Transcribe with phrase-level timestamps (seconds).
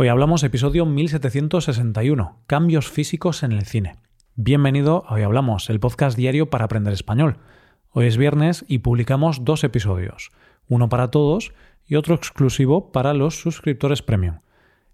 [0.00, 3.96] Hoy hablamos episodio 1761, Cambios físicos en el cine.
[4.36, 7.38] Bienvenido a Hoy Hablamos, el podcast diario para aprender español.
[7.90, 10.30] Hoy es viernes y publicamos dos episodios,
[10.68, 11.52] uno para todos
[11.84, 14.38] y otro exclusivo para los suscriptores premium.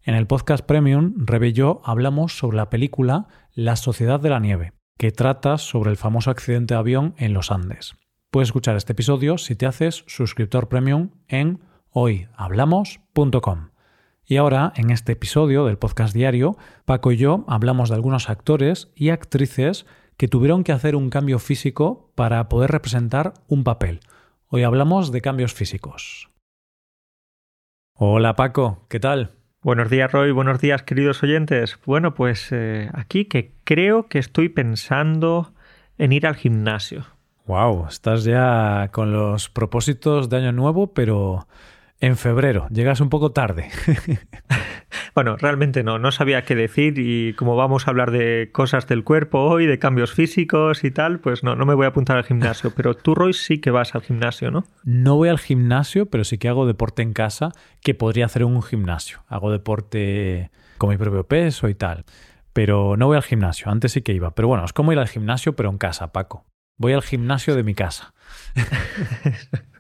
[0.05, 4.73] En el podcast premium, Rebe yo hablamos sobre la película La Sociedad de la Nieve,
[4.97, 7.95] que trata sobre el famoso accidente de avión en los Andes.
[8.31, 11.61] Puedes escuchar este episodio si te haces suscriptor premium en
[11.91, 13.74] hoyhablamos.com.
[14.27, 18.91] Y ahora, en este episodio del podcast diario, Paco y yo hablamos de algunos actores
[18.95, 19.85] y actrices
[20.17, 24.01] que tuvieron que hacer un cambio físico para poder representar un papel.
[24.49, 26.31] Hoy hablamos de cambios físicos.
[27.97, 29.33] Hola Paco, ¿qué tal?
[29.61, 31.79] Buenos días Roy, buenos días queridos oyentes.
[31.85, 35.53] Bueno, pues eh, aquí que creo que estoy pensando
[35.99, 37.05] en ir al gimnasio.
[37.47, 41.47] Wow, estás ya con los propósitos de año nuevo, pero
[42.05, 42.67] en febrero.
[42.71, 43.71] Llegas un poco tarde.
[45.15, 49.05] bueno, realmente no, no sabía qué decir y como vamos a hablar de cosas del
[49.05, 52.25] cuerpo hoy, de cambios físicos y tal, pues no, no me voy a apuntar al
[52.25, 52.73] gimnasio.
[52.77, 54.67] Pero tú, Roy, sí que vas al gimnasio, ¿no?
[54.85, 58.49] No voy al gimnasio, pero sí que hago deporte en casa, que podría hacer en
[58.49, 59.25] un gimnasio.
[59.27, 62.05] Hago deporte con mi propio peso y tal.
[62.53, 64.35] Pero no voy al gimnasio, antes sí que iba.
[64.35, 66.45] Pero bueno, es como ir al gimnasio, pero en casa, Paco.
[66.77, 68.13] Voy al gimnasio de mi casa.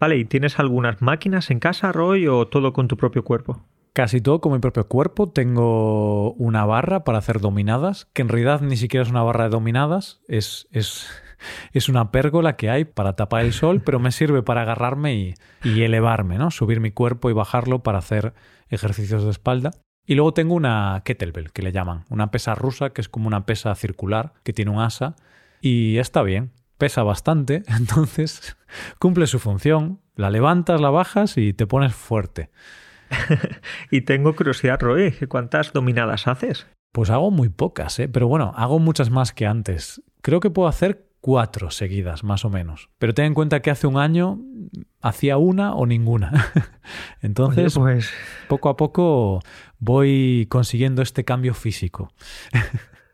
[0.00, 3.64] Vale, ¿y tienes algunas máquinas en casa, Roy, o todo con tu propio cuerpo?
[3.92, 5.30] Casi todo con mi propio cuerpo.
[5.30, 9.50] Tengo una barra para hacer dominadas, que en realidad ni siquiera es una barra de
[9.50, 11.08] dominadas, es, es,
[11.72, 15.34] es una pérgola que hay para tapar el sol, pero me sirve para agarrarme y,
[15.62, 16.50] y elevarme, ¿no?
[16.50, 18.34] Subir mi cuerpo y bajarlo para hacer
[18.70, 19.72] ejercicios de espalda.
[20.04, 23.46] Y luego tengo una kettlebell, que le llaman, una pesa rusa, que es como una
[23.46, 25.14] pesa circular, que tiene un asa,
[25.60, 26.50] y está bien
[26.82, 28.56] pesa bastante, entonces
[28.98, 32.50] cumple su función, la levantas, la bajas y te pones fuerte.
[33.92, 36.66] y tengo curiosidad, Roy, ¿cuántas dominadas haces?
[36.90, 38.08] Pues hago muy pocas, ¿eh?
[38.08, 40.02] pero bueno, hago muchas más que antes.
[40.22, 42.90] Creo que puedo hacer cuatro seguidas, más o menos.
[42.98, 44.40] Pero ten en cuenta que hace un año
[45.00, 46.50] hacía una o ninguna.
[47.20, 48.10] Entonces, pues...
[48.48, 49.40] poco a poco
[49.78, 52.12] voy consiguiendo este cambio físico.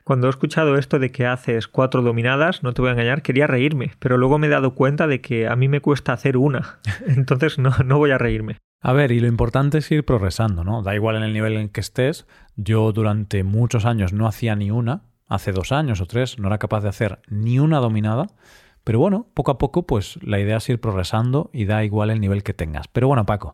[0.09, 3.47] Cuando he escuchado esto de que haces cuatro dominadas, no te voy a engañar, quería
[3.47, 6.79] reírme, pero luego me he dado cuenta de que a mí me cuesta hacer una,
[7.07, 8.57] entonces no, no voy a reírme.
[8.81, 10.81] A ver, y lo importante es ir progresando, ¿no?
[10.81, 12.27] Da igual en el nivel en que estés.
[12.57, 16.57] Yo durante muchos años no hacía ni una, hace dos años o tres no era
[16.57, 18.29] capaz de hacer ni una dominada.
[18.85, 22.23] Pero bueno, poco a poco, pues la idea es ir progresando y da igual el
[22.23, 22.89] nivel que tengas.
[22.89, 23.53] Pero bueno, Paco,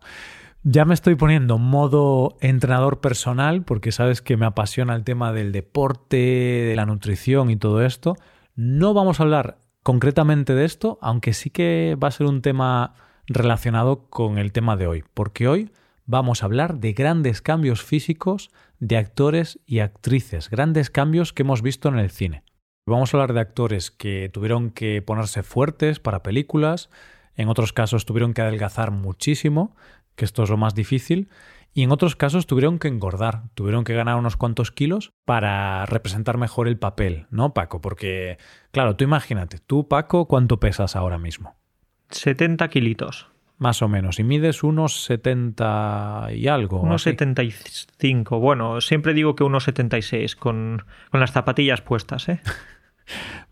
[0.65, 5.53] ya me estoy poniendo modo entrenador personal porque sabes que me apasiona el tema del
[5.53, 8.17] deporte, de la nutrición y todo esto.
[8.57, 12.95] No vamos a hablar concretamente de esto, aunque sí que va a ser un tema
[13.27, 15.71] relacionado con el tema de hoy, porque hoy
[16.07, 21.61] vamos a hablar de grandes cambios físicos de actores y actrices, grandes cambios que hemos
[21.61, 22.43] visto en el cine.
[22.87, 26.89] Vamos a hablar de actores que tuvieron que ponerse fuertes para películas,
[27.37, 29.75] en otros casos tuvieron que adelgazar muchísimo,
[30.17, 31.29] que esto es lo más difícil,
[31.73, 36.39] y en otros casos tuvieron que engordar, tuvieron que ganar unos cuantos kilos para representar
[36.39, 37.81] mejor el papel, ¿no, Paco?
[37.81, 38.39] Porque,
[38.71, 41.57] claro, tú imagínate, tú, Paco, ¿cuánto pesas ahora mismo?
[42.11, 43.29] 70 kilitos.
[43.57, 44.19] Más o menos.
[44.19, 46.81] Y mides unos 70 y algo.
[46.81, 48.41] Unos 75.
[48.41, 52.41] Bueno, siempre digo que unos 76 con, con las zapatillas puestas, ¿eh?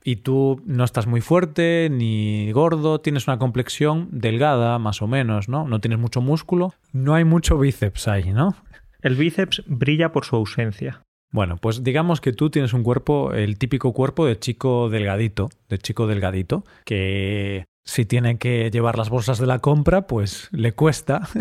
[0.04, 5.48] y tú no estás muy fuerte ni gordo, tienes una complexión delgada más o menos,
[5.48, 5.66] ¿no?
[5.66, 8.56] No tienes mucho músculo, no hay mucho bíceps ahí, ¿no?
[9.00, 11.02] El bíceps brilla por su ausencia.
[11.32, 15.78] Bueno, pues digamos que tú tienes un cuerpo, el típico cuerpo de chico delgadito, de
[15.78, 21.28] chico delgadito, que si tiene que llevar las bolsas de la compra, pues le cuesta.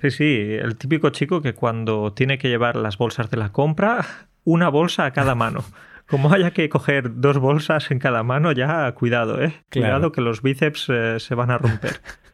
[0.00, 4.28] Sí, sí, el típico chico que cuando tiene que llevar las bolsas de la compra,
[4.46, 5.62] una bolsa a cada mano.
[6.08, 9.52] Como haya que coger dos bolsas en cada mano, ya cuidado, ¿eh?
[9.70, 12.00] Cuidado que los bíceps eh, se van a romper.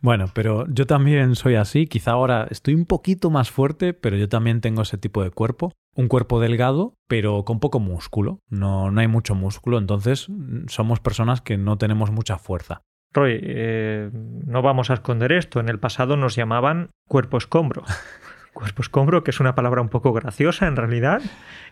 [0.00, 1.86] Bueno, pero yo también soy así.
[1.86, 5.72] Quizá ahora estoy un poquito más fuerte, pero yo también tengo ese tipo de cuerpo.
[5.94, 8.40] Un cuerpo delgado, pero con poco músculo.
[8.48, 12.82] No, no hay mucho músculo, entonces mm, somos personas que no tenemos mucha fuerza.
[13.12, 15.60] Roy, eh, no vamos a esconder esto.
[15.60, 17.84] En el pasado nos llamaban cuerpo escombro.
[18.58, 21.22] cuerpo escombro, que es una palabra un poco graciosa en realidad,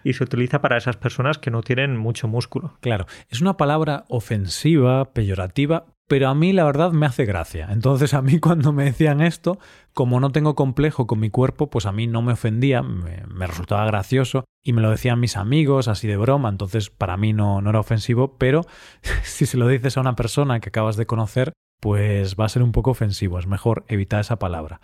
[0.05, 2.79] y se utiliza para esas personas que no tienen mucho músculo.
[2.81, 7.69] Claro, es una palabra ofensiva, peyorativa, pero a mí la verdad me hace gracia.
[7.71, 9.59] Entonces a mí cuando me decían esto,
[9.95, 13.85] como no tengo complejo con mi cuerpo, pues a mí no me ofendía, me, resultaba
[13.87, 17.71] gracioso y me lo decían mis amigos así de broma, entonces para mí no, no
[17.71, 18.63] era ofensivo, pero
[19.25, 22.63] si se lo dices a una persona que acabas de conocer, pues va a ser
[22.63, 24.81] un poco ofensivo, es mejor evitar esa palabra.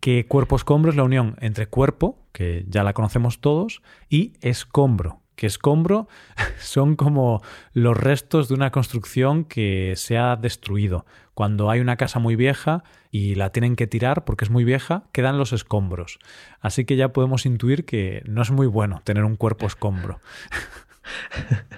[0.00, 5.20] Que cuerpo escombro es la unión entre cuerpo, que ya la conocemos todos, y escombro,
[5.34, 6.08] que escombro
[6.60, 7.42] son como
[7.72, 11.06] los restos de una construcción que se ha destruido.
[11.34, 15.04] Cuando hay una casa muy vieja y la tienen que tirar porque es muy vieja,
[15.12, 16.18] quedan los escombros.
[16.60, 20.20] Así que ya podemos intuir que no es muy bueno tener un cuerpo escombro.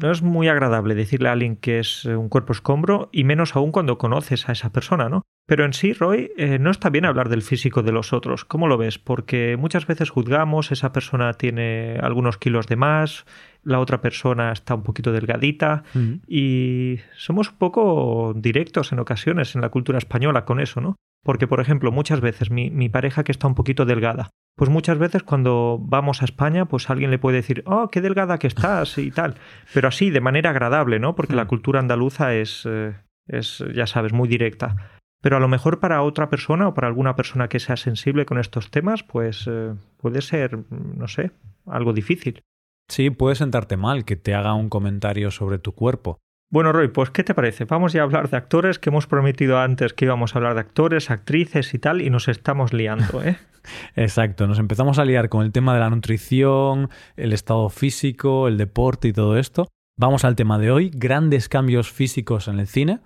[0.00, 3.72] no es muy agradable decirle a alguien que es un cuerpo escombro y menos aún
[3.72, 5.22] cuando conoces a esa persona, ¿no?
[5.46, 8.44] Pero en sí, Roy, eh, no está bien hablar del físico de los otros.
[8.44, 9.00] ¿Cómo lo ves?
[9.00, 13.26] Porque muchas veces juzgamos, esa persona tiene algunos kilos de más,
[13.64, 15.82] la otra persona está un poquito delgadita
[16.28, 20.94] y somos un poco directos en ocasiones en la cultura española con eso, ¿no?
[21.22, 24.30] Porque, por ejemplo, muchas veces mi, mi, pareja que está un poquito delgada,
[24.60, 28.36] pues muchas veces cuando vamos a España, pues alguien le puede decir, oh, qué delgada
[28.36, 29.36] que estás y tal,
[29.72, 31.14] pero así, de manera agradable, ¿no?
[31.14, 32.94] Porque la cultura andaluza es, eh,
[33.26, 34.76] es, ya sabes, muy directa.
[35.22, 38.38] Pero a lo mejor para otra persona o para alguna persona que sea sensible con
[38.38, 41.30] estos temas, pues eh, puede ser, no sé,
[41.64, 42.42] algo difícil.
[42.86, 46.18] Sí, puede sentarte mal que te haga un comentario sobre tu cuerpo.
[46.52, 47.64] Bueno, Roy, pues ¿qué te parece?
[47.64, 50.60] Vamos ya a hablar de actores, que hemos prometido antes que íbamos a hablar de
[50.60, 53.38] actores, actrices y tal, y nos estamos liando, ¿eh?
[53.94, 58.58] Exacto, nos empezamos a liar con el tema de la nutrición, el estado físico, el
[58.58, 59.68] deporte y todo esto.
[59.96, 62.98] Vamos al tema de hoy, grandes cambios físicos en el cine.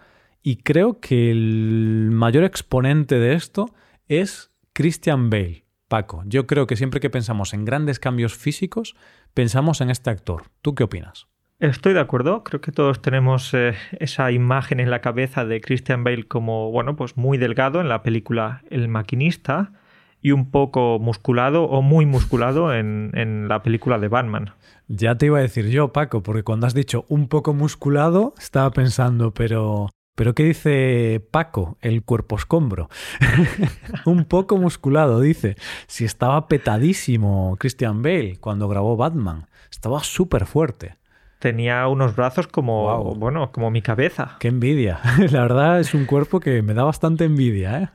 [0.43, 3.75] Y creo que el mayor exponente de esto
[4.09, 5.67] es Christian Bale.
[5.89, 8.97] Paco, yo creo que siempre que pensamos en grandes cambios físicos,
[9.35, 10.45] pensamos en este actor.
[10.63, 11.27] ¿Tú qué opinas?
[11.65, 16.05] Estoy de acuerdo, creo que todos tenemos eh, esa imagen en la cabeza de Christian
[16.05, 19.73] Bale como, bueno, pues muy delgado en la película El maquinista
[20.21, 24.53] y un poco musculado o muy musculado en, la película de Batman.
[24.89, 28.71] Ya te iba a decir yo, Paco, porque cuando has dicho un poco musculado, estaba
[28.71, 32.91] pensando, pero pero ¿qué dice Paco, el cuerpo escombro?
[34.05, 35.57] un poco musculado, dice.
[35.87, 39.47] Si estaba petadísimo Christian Bale cuando grabó Batman.
[39.71, 40.99] Estaba súper fuerte.
[41.45, 44.37] Tenía unos brazos como, bueno, como mi cabeza.
[44.41, 45.01] Qué envidia.
[45.31, 47.89] La verdad es un cuerpo que me da bastante envidia, ¿eh?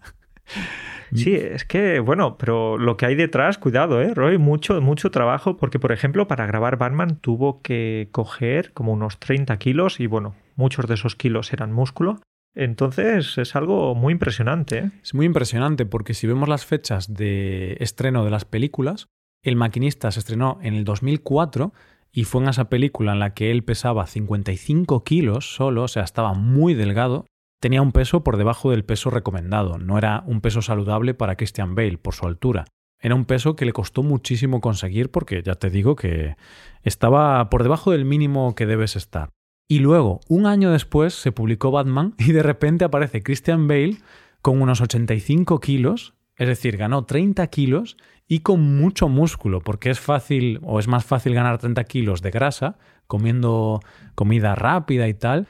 [1.16, 4.38] Sí, es que, bueno, pero lo que hay detrás, cuidado, ¿eh, Roy?
[4.38, 9.58] Mucho, mucho trabajo, porque, por ejemplo, para grabar Batman tuvo que coger como unos 30
[9.58, 12.22] kilos y, bueno, muchos de esos kilos eran músculo.
[12.54, 14.78] Entonces es algo muy impresionante.
[14.78, 14.92] ¿eh?
[15.02, 19.08] Es muy impresionante porque si vemos las fechas de estreno de las películas,
[19.42, 21.74] El maquinista se estrenó en el 2004
[22.12, 26.04] y fue en esa película en la que él pesaba 55 kilos solo, o sea,
[26.04, 27.26] estaba muy delgado.
[27.62, 31.76] Tenía un peso por debajo del peso recomendado, no era un peso saludable para Christian
[31.76, 32.66] Bale por su altura.
[33.02, 36.36] Era un peso que le costó muchísimo conseguir porque ya te digo que
[36.84, 39.30] estaba por debajo del mínimo que debes estar.
[39.70, 43.98] Y luego, un año después, se publicó Batman y de repente aparece Christian Bale
[44.42, 50.00] con unos 85 kilos, es decir, ganó 30 kilos y con mucho músculo, porque es
[50.00, 52.78] fácil o es más fácil ganar 30 kilos de grasa
[53.08, 53.82] comiendo
[54.16, 55.48] comida rápida y tal,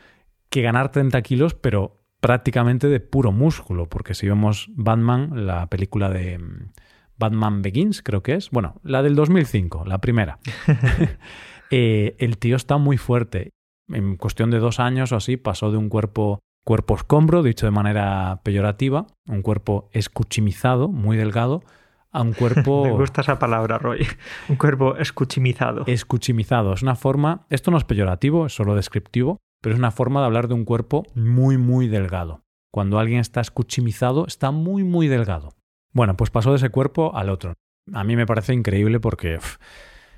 [0.49, 6.09] que ganar 30 kilos, pero prácticamente de puro músculo, porque si vemos Batman, la película
[6.09, 6.71] de mm,
[7.17, 10.39] Batman Begins, creo que es, bueno, la del 2005, la primera,
[11.69, 13.51] eh, el tío está muy fuerte.
[13.89, 17.71] En cuestión de dos años o así pasó de un cuerpo cuerpo escombro, dicho de
[17.71, 21.63] manera peyorativa, un cuerpo escuchimizado, muy delgado,
[22.11, 22.85] a un cuerpo...
[22.85, 24.05] Me gusta esa palabra, Roy.
[24.47, 25.83] Un cuerpo escuchimizado.
[25.87, 26.73] Escuchimizado.
[26.73, 30.27] Es una forma, esto no es peyorativo, es solo descriptivo, pero es una forma de
[30.27, 32.43] hablar de un cuerpo muy, muy delgado.
[32.71, 35.53] Cuando alguien está escuchimizado, está muy, muy delgado.
[35.91, 37.53] Bueno, pues pasó de ese cuerpo al otro.
[37.93, 39.39] A mí me parece increíble porque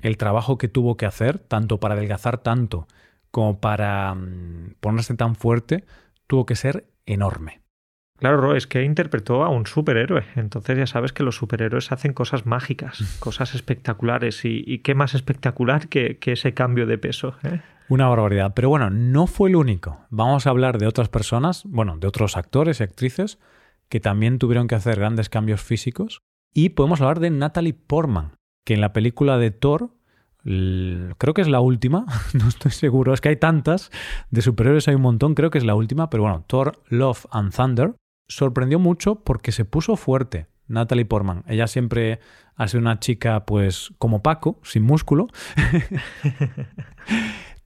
[0.02, 2.86] el trabajo que tuvo que hacer, tanto para adelgazar tanto
[3.30, 5.84] como para mm, ponerse tan fuerte,
[6.32, 7.60] tuvo que ser enorme.
[8.18, 10.24] Claro, es que interpretó a un superhéroe.
[10.34, 14.40] Entonces ya sabes que los superhéroes hacen cosas mágicas, cosas espectaculares.
[14.46, 17.36] Y, qué más espectacular que, ese cambio de peso.
[17.42, 17.60] ¿eh?
[17.90, 18.54] Una barbaridad.
[18.54, 20.06] Pero bueno, no fue el único.
[20.08, 23.38] Vamos a hablar de otras personas, bueno, de otros actores y actrices
[23.90, 26.22] que también tuvieron que hacer grandes cambios físicos.
[26.54, 29.90] Y podemos hablar de Natalie Portman, que en la película de Thor
[30.44, 33.90] creo que es la última, no estoy seguro, es que hay tantas,
[34.30, 37.54] de superhéroes hay un montón, creo que es la última, pero bueno, Thor, Love and
[37.54, 37.94] Thunder
[38.28, 40.46] sorprendió mucho porque se puso fuerte.
[40.68, 42.20] Natalie Portman, ella siempre
[42.56, 45.26] ha sido una chica pues como Paco, sin músculo,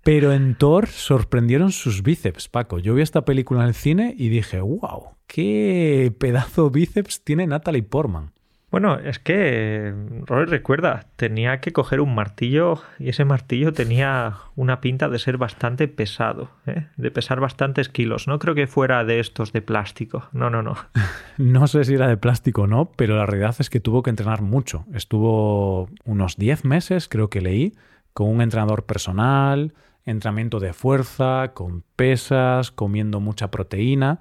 [0.03, 2.79] pero en Thor sorprendieron sus bíceps, Paco.
[2.79, 7.83] Yo vi esta película en el cine y dije, wow, qué pedazo bíceps tiene Natalie
[7.83, 8.33] Portman.
[8.69, 9.95] Bueno, es que
[10.27, 15.39] Roy recuerda, tenía que coger un martillo y ese martillo tenía una pinta de ser
[15.39, 16.87] bastante pesado, ¿eh?
[16.97, 18.27] de pesar bastantes kilos.
[18.27, 20.29] No creo que fuera de estos de plástico.
[20.33, 20.75] No, no, no.
[21.39, 24.11] no sé si era de plástico o no, pero la realidad es que tuvo que
[24.11, 24.85] entrenar mucho.
[24.93, 27.75] Estuvo unos 10 meses, creo que leí,
[28.15, 34.19] con un entrenador personal, entrenamiento de fuerza, con pesas, comiendo mucha proteína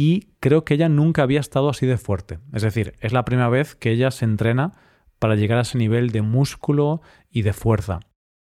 [0.00, 2.38] y creo que ella nunca había estado así de fuerte.
[2.52, 4.74] Es decir, es la primera vez que ella se entrena
[5.18, 7.02] para llegar a ese nivel de músculo
[7.32, 7.98] y de fuerza.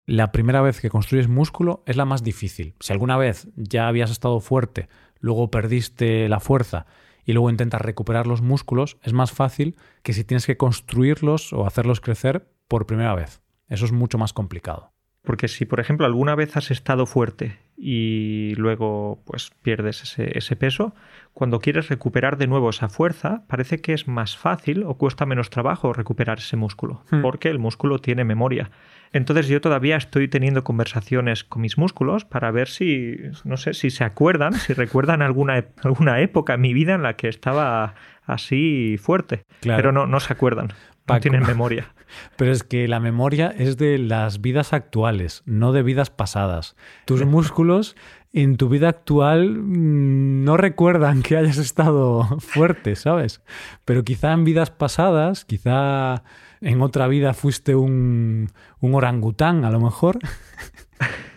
[0.06, 2.74] La primera vez que construyes músculo es la más difícil.
[2.80, 4.88] Si alguna vez ya habías estado fuerte,
[5.20, 6.86] luego perdiste la fuerza
[7.22, 11.66] y luego intentas recuperar los músculos, es más fácil que si tienes que construirlos o
[11.66, 13.42] hacerlos crecer por primera vez.
[13.68, 14.91] Eso es mucho más complicado.
[15.22, 20.56] Porque si, por ejemplo, alguna vez has estado fuerte y luego pues pierdes ese, ese,
[20.56, 20.94] peso,
[21.32, 25.50] cuando quieres recuperar de nuevo esa fuerza, parece que es más fácil o cuesta menos
[25.50, 27.22] trabajo recuperar ese músculo, hmm.
[27.22, 28.70] porque el músculo tiene memoria.
[29.12, 33.90] Entonces yo todavía estoy teniendo conversaciones con mis músculos para ver si, no sé, si
[33.90, 38.96] se acuerdan, si recuerdan alguna, alguna época en mi vida en la que estaba así
[39.00, 40.72] fuerte, pero no, no se acuerdan.
[41.08, 41.88] No tienen memoria.
[42.36, 46.76] Pero es que la memoria es de las vidas actuales, no de vidas pasadas.
[47.04, 47.96] Tus músculos
[48.32, 53.42] en tu vida actual mm, no recuerdan que hayas estado fuerte, ¿sabes?
[53.84, 56.22] Pero quizá en vidas pasadas, quizá
[56.60, 58.50] en otra vida fuiste un,
[58.80, 60.18] un orangután, a lo mejor.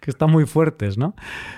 [0.00, 1.14] que están muy fuertes, ¿no?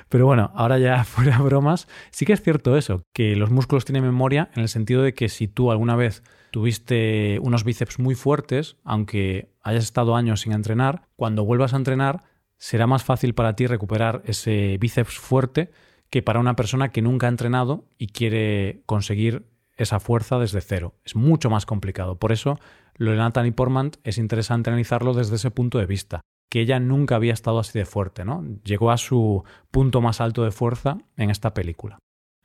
[0.08, 4.04] Pero bueno, ahora ya fuera bromas, sí que es cierto eso, que los músculos tienen
[4.04, 8.76] memoria en el sentido de que si tú alguna vez tuviste unos bíceps muy fuertes,
[8.84, 12.22] aunque hayas estado años sin entrenar, cuando vuelvas a entrenar
[12.58, 15.72] será más fácil para ti recuperar ese bíceps fuerte
[16.10, 20.94] que para una persona que nunca ha entrenado y quiere conseguir esa fuerza desde cero.
[21.04, 22.18] Es mucho más complicado.
[22.18, 22.58] Por eso,
[22.96, 26.20] lo de Natalie Portman es interesante analizarlo desde ese punto de vista,
[26.52, 28.44] que ella nunca había estado así de fuerte, ¿no?
[28.62, 31.96] Llegó a su punto más alto de fuerza en esta película.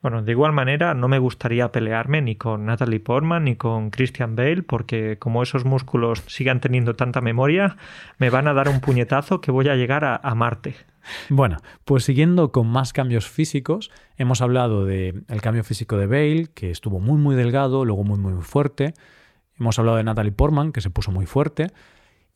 [0.02, 4.38] Bueno, de igual manera no me gustaría pelearme ni con Natalie Portman ni con Christian
[4.38, 7.76] Bale porque como esos músculos sigan teniendo tanta memoria,
[8.18, 10.76] me van a dar un puñetazo que voy a llegar a, a Marte.
[11.28, 16.72] Bueno, pues siguiendo con más cambios físicos, hemos hablado del cambio físico de Bale, que
[16.72, 18.94] estuvo muy muy delgado, luego muy muy fuerte.
[19.60, 21.72] Hemos hablado de Natalie Portman, que se puso muy fuerte.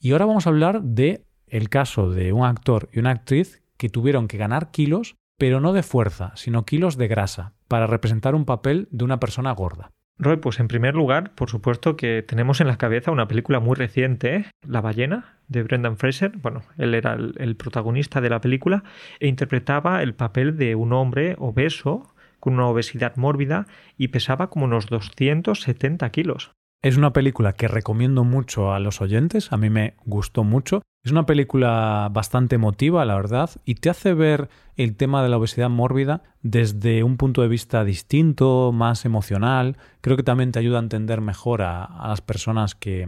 [0.02, 3.90] Y ahora vamos a hablar de el caso de un actor y una actriz que
[3.90, 8.46] tuvieron que ganar kilos pero no de fuerza, sino kilos de grasa, para representar un
[8.46, 9.90] papel de una persona gorda.
[10.20, 13.76] Roy, pues en primer lugar, por supuesto que tenemos en la cabeza una película muy
[13.76, 16.38] reciente, La ballena, de Brendan Fraser.
[16.38, 18.84] Bueno, él era el, protagonista de la película
[19.20, 23.66] e interpretaba el papel de un hombre obeso, con una obesidad mórbida,
[23.98, 26.52] y pesaba como unos 270 kilos.
[26.84, 30.82] Es una película que recomiendo mucho a los oyentes, a mí me gustó mucho.
[31.04, 35.38] Es una película bastante emotiva, la verdad, y te hace ver el tema de la
[35.38, 39.78] obesidad mórbida desde un punto de vista distinto, más emocional.
[40.02, 43.08] Creo que también te ayuda a entender mejor a, las personas que,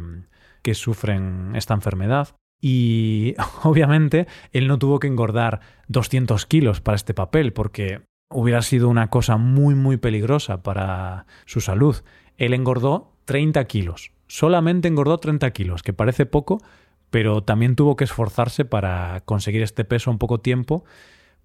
[0.61, 2.35] que sufren esta enfermedad.
[2.61, 8.87] Y obviamente él no tuvo que engordar 200 kilos para este papel, porque hubiera sido
[8.87, 11.97] una cosa muy, muy peligrosa para su salud.
[12.37, 14.11] Él engordó 30 kilos.
[14.27, 16.59] Solamente engordó 30 kilos, que parece poco,
[17.09, 20.83] pero también tuvo que esforzarse para conseguir este peso en poco tiempo.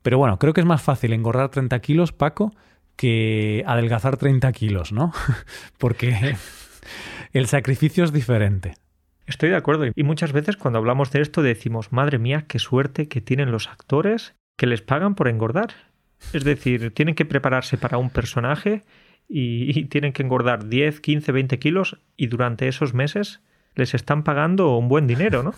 [0.03, 2.53] Pero bueno, creo que es más fácil engordar 30 kilos, Paco,
[2.97, 5.13] que adelgazar 30 kilos, ¿no?
[5.79, 6.37] Porque
[7.33, 8.75] el sacrificio es diferente.
[9.27, 9.85] Estoy de acuerdo.
[9.95, 13.69] Y muchas veces cuando hablamos de esto decimos, madre mía, qué suerte que tienen los
[13.69, 15.75] actores que les pagan por engordar.
[16.33, 18.85] Es decir, tienen que prepararse para un personaje
[19.29, 23.43] y, tienen que engordar 10, 15, 20 kilos y durante esos meses
[23.75, 25.55] les están pagando un buen dinero, ¿no?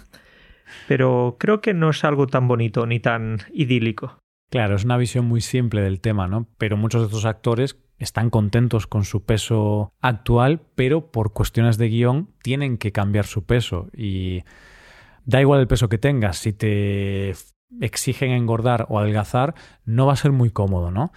[0.88, 4.18] Pero creo que no es algo tan bonito ni tan idílico.
[4.50, 6.48] Claro, es una visión muy simple del tema, ¿no?
[6.58, 11.88] Pero muchos de estos actores están contentos con su peso actual, pero por cuestiones de
[11.88, 14.42] guion tienen que cambiar su peso y
[15.24, 17.34] da igual el peso que tengas, si te
[17.80, 21.12] exigen engordar o adelgazar, no va a ser muy cómodo, ¿no?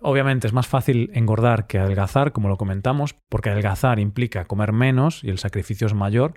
[0.00, 5.22] Obviamente es más fácil engordar que adelgazar, como lo comentamos, porque adelgazar implica comer menos
[5.22, 6.34] y el sacrificio es mayor.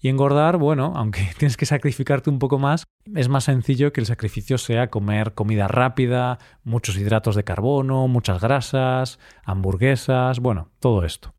[0.00, 2.84] Y engordar, bueno, aunque tienes que sacrificarte un poco más,
[3.14, 8.40] es más sencillo que el sacrificio sea comer comida rápida, muchos hidratos de carbono, muchas
[8.40, 11.34] grasas, hamburguesas, bueno, todo esto.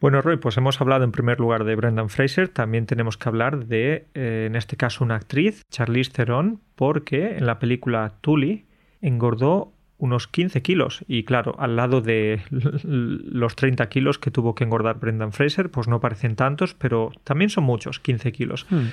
[0.00, 3.66] Bueno, Roy, pues hemos hablado en primer lugar de Brendan Fraser, también tenemos que hablar
[3.66, 8.66] de, eh, en este caso, una actriz, Charlize Theron, porque en la película Tully
[9.02, 11.04] engordó unos 15 kilos.
[11.06, 15.86] Y claro, al lado de los 30 kilos que tuvo que engordar Brendan Fraser, pues
[15.86, 18.66] no parecen tantos, pero también son muchos, 15 kilos.
[18.70, 18.88] Hmm.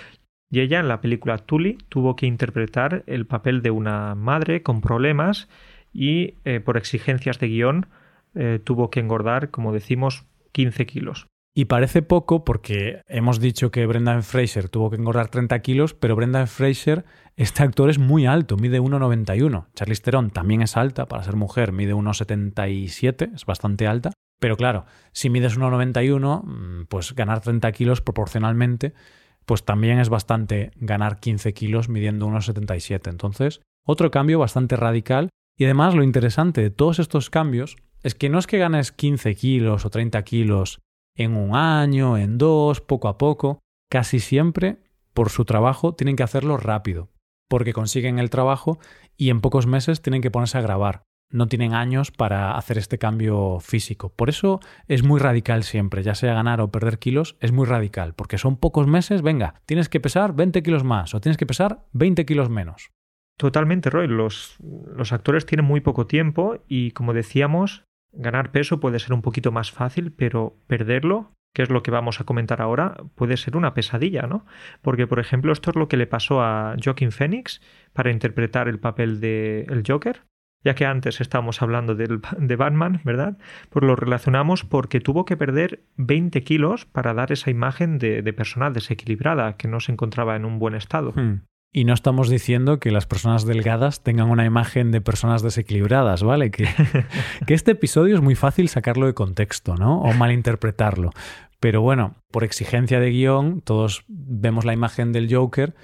[0.49, 4.81] Y ella en la película Tully tuvo que interpretar el papel de una madre con
[4.81, 5.49] problemas
[5.93, 7.87] y eh, por exigencias de guion
[8.35, 11.27] eh, tuvo que engordar, como decimos, 15 kilos.
[11.57, 16.15] Y parece poco porque hemos dicho que Brendan Fraser tuvo que engordar 30 kilos, pero
[16.15, 17.03] Brendan Fraser,
[17.35, 19.65] este actor es muy alto, mide 1,91.
[19.73, 24.11] Charlize Theron también es alta, para ser mujer mide 1,77, es bastante alta.
[24.39, 28.93] Pero claro, si mides 1,91, mm, pues ganar 30 kilos proporcionalmente,
[29.47, 33.09] pues también es bastante ganar 15 kilos midiendo 1,77.
[33.09, 35.29] Entonces, otro cambio bastante radical.
[35.57, 39.33] Y además lo interesante de todos estos cambios es que no es que ganes 15
[39.33, 40.81] kilos o 30 kilos
[41.17, 43.59] en un año, en dos, poco a poco,
[43.89, 44.77] casi siempre
[45.13, 47.09] por su trabajo tienen que hacerlo rápido,
[47.49, 48.79] porque consiguen el trabajo
[49.17, 51.01] y en pocos meses tienen que ponerse a grabar.
[51.29, 54.09] No tienen años para hacer este cambio físico.
[54.09, 58.13] Por eso es muy radical siempre, ya sea ganar o perder kilos, es muy radical,
[58.13, 61.83] porque son pocos meses, venga, tienes que pesar 20 kilos más o tienes que pesar
[61.93, 62.91] 20 kilos menos.
[63.37, 64.07] Totalmente, Roy.
[64.07, 67.83] Los, los actores tienen muy poco tiempo y, como decíamos,
[68.17, 72.19] Ganar peso puede ser un poquito más fácil, pero perderlo, que es lo que vamos
[72.19, 74.45] a comentar ahora, puede ser una pesadilla, ¿no?
[74.81, 77.61] Porque, por ejemplo, esto es lo que le pasó a Joaquin Phoenix
[77.93, 80.23] para interpretar el papel de el Joker,
[80.63, 83.37] ya que antes estábamos hablando del, de Batman, ¿verdad?
[83.69, 88.33] Pues lo relacionamos porque tuvo que perder 20 kilos para dar esa imagen de, de
[88.33, 91.13] persona desequilibrada, que no se encontraba en un buen estado.
[91.15, 91.41] Hmm.
[91.73, 96.49] Y no estamos diciendo que las personas delgadas tengan una imagen de personas desequilibradas, ¿vale?
[96.49, 96.67] Que,
[97.45, 100.01] que este episodio es muy fácil sacarlo de contexto, ¿no?
[100.01, 101.11] O malinterpretarlo.
[101.59, 105.75] Pero bueno, por exigencia de guion, todos vemos la imagen del Joker.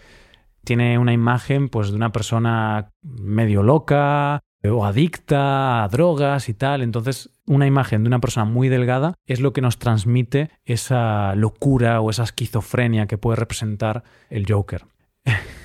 [0.63, 6.81] Tiene una imagen pues de una persona medio loca o adicta a drogas y tal.
[6.81, 11.99] Entonces, una imagen de una persona muy delgada es lo que nos transmite esa locura
[12.01, 14.85] o esa esquizofrenia que puede representar el Joker.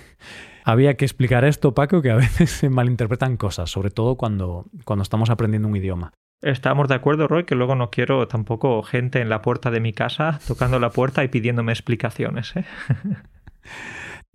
[0.69, 5.03] había que explicar esto, Paco, que a veces se malinterpretan cosas, sobre todo cuando, cuando
[5.03, 6.13] estamos aprendiendo un idioma.
[6.43, 9.93] Estamos de acuerdo, Roy, que luego no quiero tampoco gente en la puerta de mi
[9.93, 12.55] casa tocando la puerta y pidiéndome explicaciones.
[12.57, 12.65] ¿eh?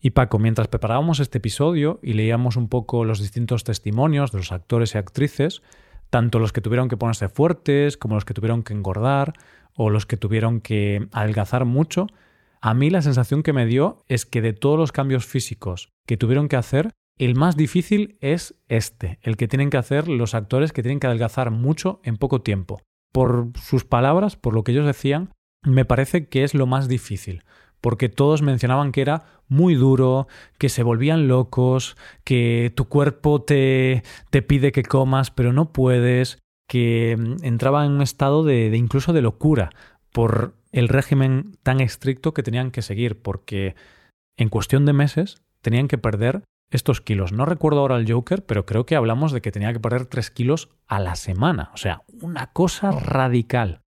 [0.06, 4.52] Y Paco, mientras preparábamos este episodio y leíamos un poco los distintos testimonios de los
[4.52, 5.62] actores y actrices,
[6.10, 9.32] tanto los que tuvieron que ponerse fuertes como los que tuvieron que engordar
[9.78, 12.08] o los que tuvieron que adelgazar mucho,
[12.64, 16.16] a mí la sensación que me dio es que de todos los cambios físicos que
[16.16, 20.72] tuvieron que hacer, el más difícil es este, el que tienen que hacer los actores
[20.72, 22.80] que tienen que adelgazar mucho en poco tiempo.
[23.12, 27.44] Por sus palabras, por lo que ellos decían, me parece que es lo más difícil,
[27.82, 34.04] porque todos mencionaban que era muy duro, que se volvían locos, que tu cuerpo te,
[34.30, 38.78] te pide que comas pero no puedes, que mm, entraba en un estado de, de
[38.78, 39.72] incluso de locura
[40.14, 43.76] por el régimen tan estricto que tenían que seguir, porque
[44.38, 47.34] en cuestión de meses tenían que perder estos kilos.
[47.34, 50.32] No recuerdo ahora el Joker, pero creo que hablamos de que tenía que perder 3
[50.32, 51.70] kilos a la semana.
[51.74, 53.00] O sea, una cosa oh.
[53.00, 53.82] radical.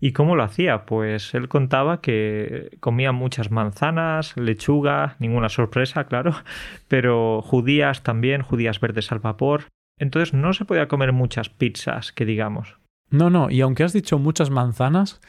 [0.00, 0.84] ¿Y cómo lo hacía?
[0.86, 6.34] Pues él contaba que comía muchas manzanas, lechuga, ninguna sorpresa, claro,
[6.88, 9.68] pero judías también, judías verdes al vapor.
[9.98, 12.78] Entonces no se podía comer muchas pizzas, que digamos.
[13.10, 15.20] No, no, y aunque has dicho muchas manzanas,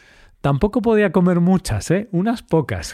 [0.45, 2.08] Tampoco podía comer muchas, ¿eh?
[2.12, 2.93] Unas pocas.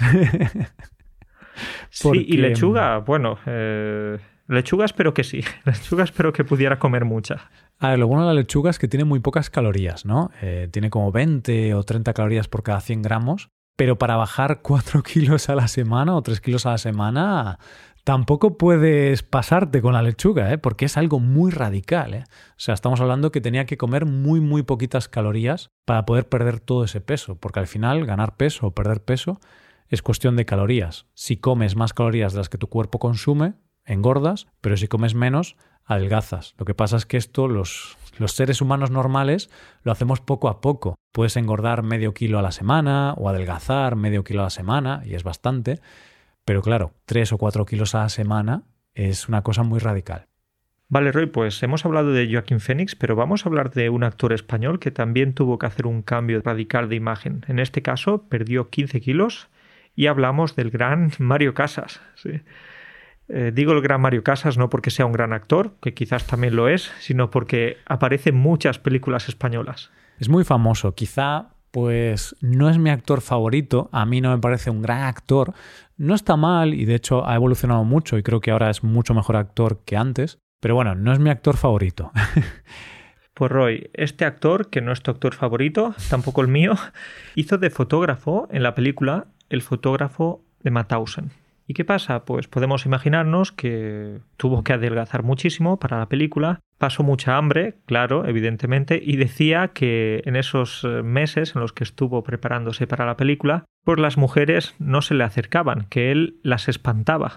[1.89, 5.43] Sí, y lechuga, bueno, eh, lechuga espero que sí.
[5.65, 7.51] Lechuga espero que pudiera comer mucha.
[7.77, 10.31] A ver, lo bueno de la lechuga es que tiene muy pocas calorías, ¿no?
[10.41, 15.03] Eh, tiene como 20 o 30 calorías por cada 100 gramos, pero para bajar 4
[15.03, 17.59] kilos a la semana o 3 kilos a la semana
[18.03, 20.57] Tampoco puedes pasarte con la lechuga, ¿eh?
[20.57, 22.15] porque es algo muy radical.
[22.15, 22.23] ¿eh?
[22.27, 26.59] O sea, estamos hablando que tenía que comer muy, muy poquitas calorías para poder perder
[26.59, 29.39] todo ese peso, porque al final ganar peso o perder peso
[29.87, 31.05] es cuestión de calorías.
[31.13, 33.53] Si comes más calorías de las que tu cuerpo consume,
[33.85, 36.55] engordas, pero si comes menos, adelgazas.
[36.57, 39.49] Lo que pasa es que esto los, los seres humanos normales
[39.83, 40.95] lo hacemos poco a poco.
[41.11, 45.13] Puedes engordar medio kilo a la semana o adelgazar medio kilo a la semana, y
[45.13, 45.81] es bastante
[46.45, 50.27] pero claro, tres o cuatro kilos a la semana es una cosa muy radical.
[50.89, 54.33] Vale, Roy, pues hemos hablado de Joaquín Phoenix, pero vamos a hablar de un actor
[54.33, 57.45] español que también tuvo que hacer un cambio radical de imagen.
[57.47, 59.47] En este caso, perdió 15 kilos
[59.95, 62.01] y hablamos del gran Mario Casas.
[63.29, 66.57] Eh, digo el gran Mario Casas no porque sea un gran actor, que quizás también
[66.57, 69.91] lo es, sino porque aparece en muchas películas españolas.
[70.19, 74.69] Es muy famoso, quizá pues no es mi actor favorito, a mí no me parece
[74.69, 75.53] un gran actor,
[75.97, 79.13] no está mal y de hecho ha evolucionado mucho y creo que ahora es mucho
[79.13, 82.11] mejor actor que antes, Pero bueno, no es mi actor favorito.
[83.33, 86.73] Pues Roy, este actor, que no es tu actor favorito, tampoco el mío,
[87.35, 91.31] hizo de fotógrafo en la película El fotógrafo de Mauthausen.
[91.65, 92.25] ¿Y qué pasa?
[92.25, 98.25] Pues podemos imaginarnos que tuvo que adelgazar muchísimo para la película, pasó mucha hambre, claro,
[98.25, 103.17] evidentemente, y decía que en esos eh, meses en los que estuvo preparándose para la
[103.17, 107.33] película, pues las mujeres no se le acercaban, que él las espantaba.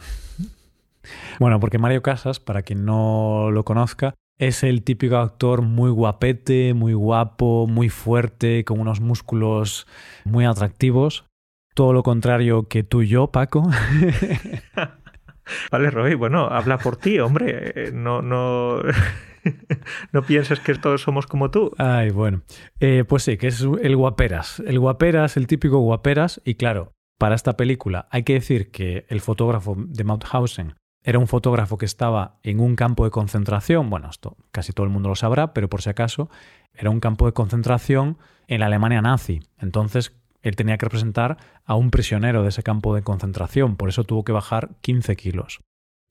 [1.39, 6.73] Bueno, porque Mario Casas, para quien no lo conozca, es el típico actor muy guapete,
[6.73, 9.87] muy guapo, muy fuerte, con unos músculos
[10.25, 11.27] muy atractivos.
[11.75, 13.69] Todo lo contrario que tú y yo, Paco.
[15.71, 17.91] vale, Roy, bueno, habla por ti, hombre.
[17.93, 18.81] No, no.
[20.13, 21.73] no pienses que todos somos como tú.
[21.79, 22.43] Ay, bueno.
[22.81, 24.61] Eh, pues sí, que es el guaperas.
[24.67, 26.41] El guaperas, el típico guaperas.
[26.45, 31.29] Y claro, para esta película hay que decir que el fotógrafo de Mauthausen era un
[31.29, 35.15] fotógrafo que estaba en un campo de concentración, bueno, esto casi todo el mundo lo
[35.15, 36.31] sabrá, pero por si acaso,
[36.73, 38.17] era un campo de concentración
[38.49, 39.41] en la Alemania nazi.
[39.59, 44.05] Entonces, él tenía que representar a un prisionero de ese campo de concentración, por eso
[44.05, 45.61] tuvo que bajar 15 kilos.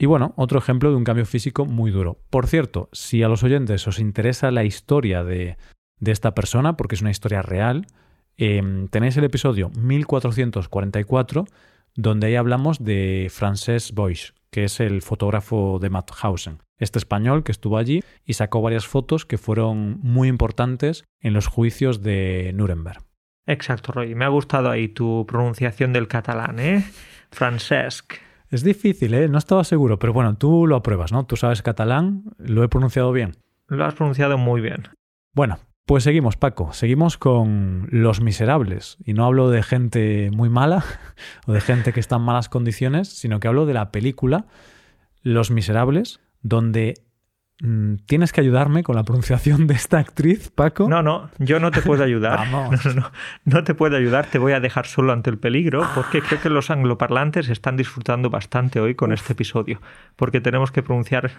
[0.04, 2.18] Y bueno, otro ejemplo de un cambio físico muy duro.
[2.30, 5.56] Por cierto, si a los oyentes os interesa la historia de,
[6.02, 7.88] esta persona, porque es una historia real,
[8.36, 11.46] em, tenéis el episodio 1444,
[11.96, 17.54] donde ahí hablamos de Frances Boyce, que es el fotógrafo de Mauthausen, este español que
[17.54, 23.02] estuvo allí y sacó varias fotos que fueron muy importantes en los juicios de Nuremberg.
[23.48, 24.16] Exacto, Roy.
[24.16, 26.84] Me ha gustado ahí tu pronunciación del catalán, ¿eh?
[27.32, 28.16] Francesc.
[28.54, 29.28] Es difícil, ¿eh?
[29.30, 31.26] No estaba seguro, pero bueno, tú lo apruebas, ¿no?
[31.26, 33.32] Tú sabes catalán, lo he pronunciado bien.
[33.66, 34.90] Lo has pronunciado muy bien.
[35.34, 36.72] Bueno, pues seguimos, Paco.
[36.72, 38.98] Seguimos con Los Miserables.
[39.04, 40.86] Y no hablo de gente muy mala
[41.48, 44.46] o de gente que está en malas condiciones, sino que hablo de la película
[45.24, 46.94] Los Miserables, donde
[48.06, 50.90] tienes que ayudarme con la pronunciación de esta actriz, Paco.
[50.90, 52.38] No, no, yo no te puedo ayudar.
[52.52, 52.86] Vamos.
[52.86, 53.12] No, no,
[53.46, 56.50] no, te puedo ayudar, te voy a dejar solo ante el peligro, porque creo que
[56.50, 59.82] los angloparlantes están disfrutando bastante hoy con este episodio,
[60.18, 61.32] porque tenemos que pronunciar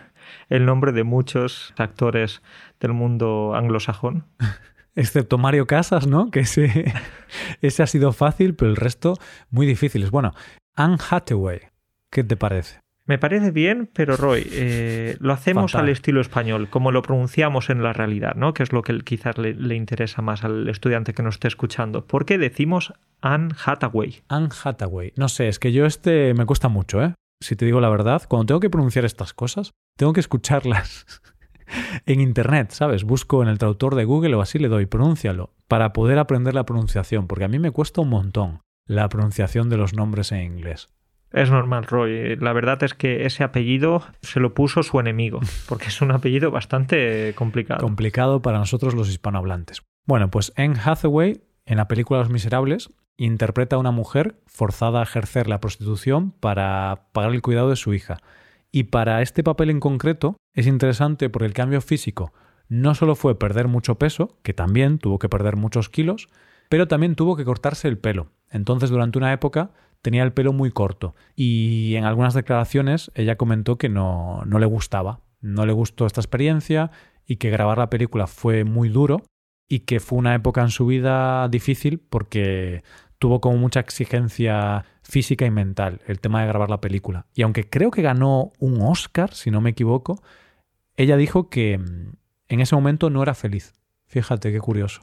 [0.49, 2.43] el nombre de muchos actores
[2.81, 4.25] del mundo anglosajón.
[4.97, 6.31] Excepto Mario Casas, ¿no?
[6.31, 6.93] Que ese,
[7.61, 9.19] ese ha sido fácil, pero el resto
[9.51, 10.11] muy difíciles.
[10.11, 10.33] Bueno,
[10.75, 11.61] Anne Hathaway,
[12.11, 12.84] ¿qué te parece?
[13.07, 17.83] Me parece bien, pero Roy, eh, lo hacemos al estilo español, como lo pronunciamos en
[17.83, 18.55] la realidad, ¿no?
[18.55, 22.07] Que es lo que quizás le, le, interesa más al estudiante que nos esté escuchando.
[22.07, 24.23] ¿Por qué decimos Anne Hathaway?
[24.29, 25.13] Anne Hathaway.
[25.17, 27.15] No sé, es que yo este me cuesta mucho, ¿eh?
[27.43, 31.05] Si te digo la verdad, cuando tengo que pronunciar estas cosas, tengo que escucharlas
[32.07, 33.05] en internet, ¿sabes?
[33.05, 36.65] Busco en el traductor de Google o así le doy, pronúncialo, para poder aprender la
[36.65, 40.94] pronunciación, porque a mí me cuesta un montón la pronunciación de los nombres en inglés.
[41.35, 42.37] Es normal, Roy.
[42.37, 46.53] La verdad es que ese apellido se lo puso su enemigo, porque es un apellido
[46.53, 47.81] bastante complicado.
[47.81, 49.83] Complicado para nosotros los hispanohablantes.
[50.07, 55.03] Bueno, pues en Hathaway, en la película Los Miserables, interpreta a una mujer forzada a
[55.03, 58.19] ejercer la prostitución para pagar el cuidado de su hija.
[58.71, 62.33] Y para este papel en concreto es interesante porque el cambio físico
[62.69, 66.29] no solo fue perder mucho peso, que también tuvo que perder muchos kilos,
[66.69, 68.29] pero también tuvo que cortarse el pelo.
[68.51, 69.71] Entonces durante una época
[70.03, 74.67] tenía el pelo muy corto y en algunas declaraciones ella comentó que no, no le
[74.67, 76.91] gustaba, no le gustó esta experiencia
[77.27, 79.23] y que grabar la película fue muy duro
[79.69, 82.85] y que fue una época en su vida difícil porque
[83.19, 87.27] tuvo como mucha exigencia física y mental el tema de grabar la película.
[87.35, 90.23] Y aunque creo que ganó un Oscar, si no me equivoco,
[90.97, 92.13] ella dijo que mm,
[92.49, 93.73] en ese momento no era feliz.
[94.07, 95.03] Fíjate qué curioso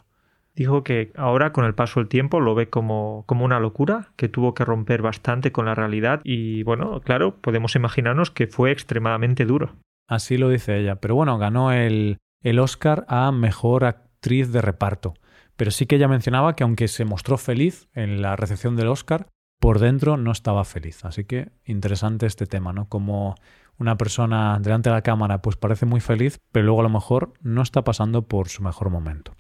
[0.56, 4.30] dijo que ahora con el paso del tiempo lo ve como, como una locura, que
[4.30, 9.46] tuvo que romper bastante con la realidad y bueno, claro, podemos imaginarnos que fue extremadamente
[9.46, 9.76] duro.
[10.08, 15.14] Así lo dice ella, pero bueno, ganó el, el Oscar a Mejor Actriz de Reparto.
[15.56, 19.28] Pero sí que ella mencionaba que aunque se mostró feliz en la recepción del Oscar,
[19.60, 21.06] por dentro no estaba feliz.
[21.06, 22.90] Así que interesante este tema, ¿no?
[22.90, 23.36] Como
[23.78, 27.34] una persona delante de la cámara pues parece muy feliz, pero luego a lo mejor
[27.42, 29.34] no está pasando por su mejor momento.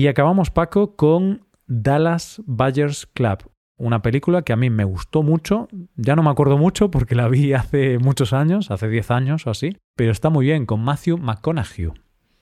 [0.00, 5.68] Y acabamos, Paco, con Dallas Buyers Club, una película que a mí me gustó mucho,
[5.94, 9.50] ya no me acuerdo mucho porque la vi hace muchos años, hace 10 años o
[9.50, 11.92] así, pero está muy bien, con Matthew McConaughey.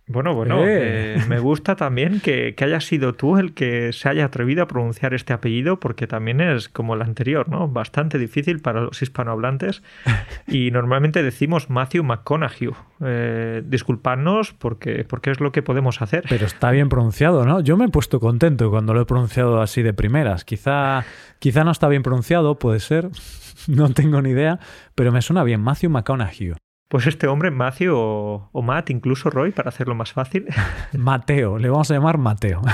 [0.09, 1.17] Bueno, bueno, eh.
[1.17, 4.67] Eh, me gusta también que, que, hayas sido tú el que se haya atrevido a
[4.67, 7.69] pronunciar este apellido, porque también es como el anterior, ¿no?
[7.69, 9.83] Bastante difícil para los hispanohablantes.
[10.47, 12.71] Y normalmente decimos Matthew McConaughey.
[13.01, 16.25] Eh, disculpadnos porque, porque es lo que podemos hacer.
[16.29, 17.61] Pero está bien pronunciado, ¿no?
[17.61, 20.45] Yo me he puesto contento cuando lo he pronunciado así de primeras.
[20.45, 21.05] Quizá,
[21.39, 23.11] quizá no está bien pronunciado, puede ser,
[23.69, 24.59] no tengo ni idea,
[24.95, 26.55] pero me suena bien Matthew McConaughey.
[26.89, 30.47] Pues este hombre, Matthew o, o Matt, incluso Roy, para hacerlo más fácil.
[30.97, 32.63] Mateo, le vamos a llamar Mateo.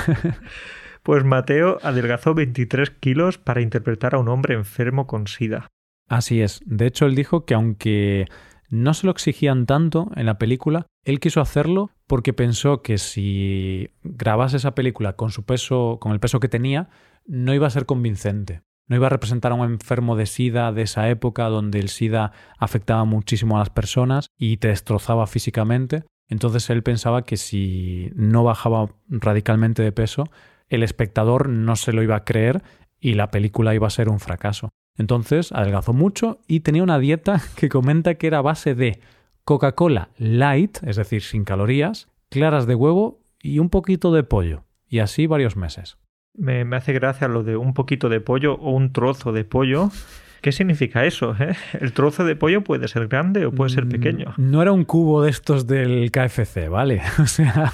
[1.05, 5.67] Pues Mateo adelgazó 23 kilos para interpretar a un hombre enfermo con SIDA.
[6.09, 6.63] Así es.
[6.65, 8.25] De hecho, él dijo que aunque
[8.69, 13.91] no se lo exigían tanto en la película, él quiso hacerlo porque pensó que si
[14.01, 16.89] grabase esa película con su peso, con el peso que tenía,
[17.27, 18.63] no iba a ser convincente.
[18.87, 22.31] No iba a representar a un enfermo de SIDA de esa época donde el SIDA
[22.57, 26.03] afectaba muchísimo a las personas y te destrozaba físicamente.
[26.27, 30.25] Entonces él pensaba que si no bajaba radicalmente de peso,
[30.69, 32.63] el espectador no se lo iba a creer
[32.99, 34.69] y la película iba a ser un fracaso.
[34.97, 38.99] Entonces adelgazó mucho y tenía una dieta que comenta que era base de
[39.43, 44.63] Coca-Cola light, es decir, sin calorías, claras de huevo y un poquito de pollo.
[44.87, 45.97] Y así varios meses.
[46.37, 49.89] Me, hace gracia lo de un poquito de pollo o un trozo de pollo.
[50.41, 51.35] ¿Qué significa eso?
[51.39, 51.55] Eh?
[51.79, 54.33] ¿El trozo de pollo puede ser grande o puede ser mm, pequeño?
[54.37, 57.01] No era un cubo de estos del KFC, ¿vale?
[57.19, 57.71] O sea,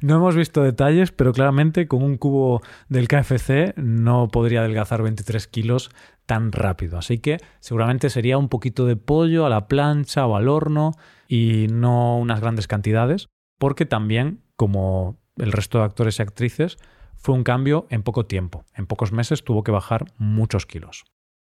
[0.00, 5.46] no hemos visto detalles, pero claramente con un cubo del KFC no podría adelgazar 23
[5.48, 5.90] kilos
[6.26, 6.98] tan rápido.
[6.98, 10.92] Así que seguramente sería un poquito de pollo a la plancha o al horno
[11.28, 16.78] y no unas grandes cantidades, porque también, como el resto de actores y actrices,
[17.20, 18.64] fue un cambio en poco tiempo.
[18.74, 21.04] En pocos meses tuvo que bajar muchos kilos.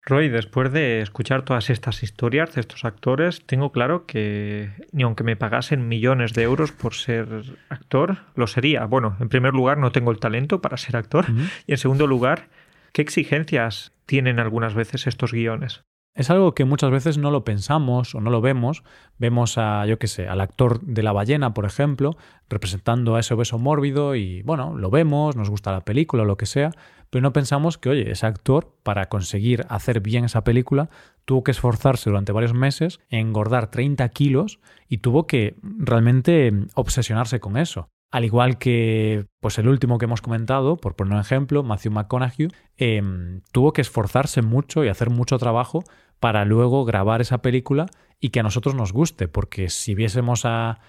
[0.03, 5.23] Roy, después de escuchar todas estas historias de estos actores, tengo claro que ni aunque
[5.23, 8.85] me pagasen millones de euros por ser actor, lo sería.
[8.85, 11.27] Bueno, en primer lugar, no tengo el talento para ser actor.
[11.67, 12.49] Y en segundo lugar,
[12.93, 15.83] ¿qué exigencias tienen algunas veces estos guiones?
[16.13, 18.83] Es algo que muchas veces no lo pensamos o no lo vemos.
[19.17, 22.17] Vemos a, yo qué sé, al actor de la ballena, por ejemplo,
[22.49, 26.35] representando a ese obeso mórbido y, bueno, lo vemos, nos gusta la película o lo
[26.35, 26.71] que sea,
[27.09, 30.89] pero no pensamos que, oye, ese actor, para conseguir hacer bien esa película,
[31.23, 37.55] tuvo que esforzarse durante varios meses, engordar 30 kilos y tuvo que realmente obsesionarse con
[37.55, 37.87] eso.
[38.11, 42.49] Al igual que pues el último que hemos comentado, por poner un ejemplo, Matthew McConaughey,
[42.77, 45.83] em, tuvo que esforzarse mucho y hacer mucho trabajo
[46.19, 47.85] para luego grabar esa película
[48.19, 50.79] y que a nosotros nos guste, porque si viésemos a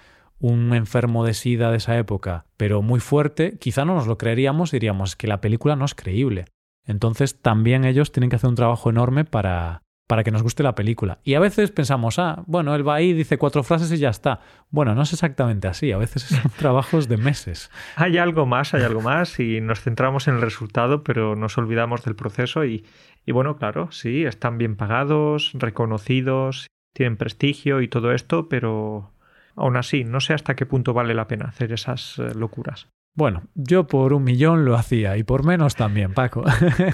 [0.40, 4.72] un enfermo de sida de esa época, pero muy fuerte, quizá no nos lo creeríamos
[4.72, 6.46] y diríamos que la película no es creíble.
[6.84, 10.74] Entonces también ellos tienen que hacer un trabajo enorme para, para que nos guste la
[10.74, 11.20] película.
[11.24, 14.40] Y a veces pensamos, ah, bueno, él va ahí, dice cuatro frases y ya está.
[14.70, 17.70] Bueno, no es exactamente así, a veces son trabajos de meses.
[17.96, 22.04] Hay algo más, hay algo más y nos centramos en el resultado, pero nos olvidamos
[22.04, 22.84] del proceso y,
[23.24, 29.12] y bueno, claro, sí, están bien pagados, reconocidos, tienen prestigio y todo esto, pero
[29.56, 32.88] aún así, no sé hasta qué punto vale la pena hacer esas eh, locuras.
[33.14, 36.44] Bueno, yo por un millón lo hacía y por menos también, Paco.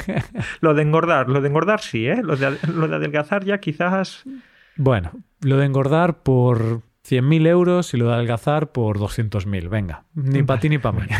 [0.60, 2.20] lo de engordar, lo de engordar sí, ¿eh?
[2.22, 4.24] Lo de, lo de adelgazar ya quizás...
[4.76, 9.68] Bueno, lo de engordar por 100.000 euros y lo de adelgazar por 200.000.
[9.68, 11.06] Venga, ni para ti ni para mí.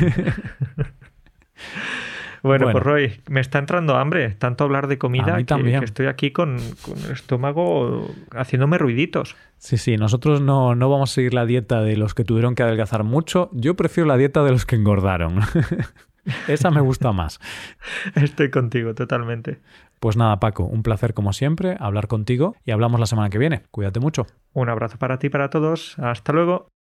[2.43, 6.59] Bueno, pues Roy, me está entrando hambre, tanto hablar de comida que, estoy aquí con,
[6.59, 9.37] el estómago haciéndome ruiditos.
[9.59, 12.63] Sí, sí, nosotros no, no vamos a seguir la dieta de los que tuvieron que
[12.63, 13.51] adelgazar mucho.
[13.53, 15.41] Yo prefiero la dieta de los que engordaron.
[16.49, 17.41] Esa me gusta más.
[18.15, 19.61] Estoy contigo, totalmente.
[20.01, 23.63] Pues nada, Paco, un placer como siempre hablar contigo y hablamos la semana que viene.
[23.71, 24.27] Cuídate mucho.
[24.53, 25.99] Un abrazo para ti y para todos.
[25.99, 26.69] Hasta luego.